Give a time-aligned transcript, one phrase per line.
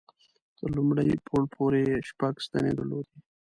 [0.57, 3.17] تر لومړي پوړ پورې یې شپږ ستنې درلودې.